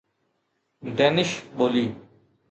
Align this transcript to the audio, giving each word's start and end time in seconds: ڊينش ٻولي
ڊينش 0.97 1.29
ٻولي 1.55 1.85